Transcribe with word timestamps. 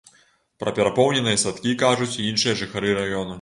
Пра 0.63 0.71
перапоўненыя 0.79 1.39
садкі 1.43 1.75
кажуць 1.83 2.09
і 2.17 2.27
іншыя 2.31 2.57
жыхары 2.65 2.89
раёну. 3.03 3.29